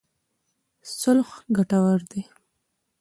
صلح 0.99 1.29
ګټور 1.55 1.99
دی. 2.11 2.21